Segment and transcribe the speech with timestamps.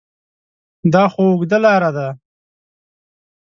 [0.93, 2.07] دا خو اوږده لاره ده؟